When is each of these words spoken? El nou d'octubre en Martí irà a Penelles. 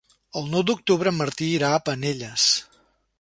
El 0.39 0.47
nou 0.53 0.63
d'octubre 0.69 1.13
en 1.13 1.19
Martí 1.19 1.49
irà 1.59 1.69
a 1.75 1.83
Penelles. 1.91 2.51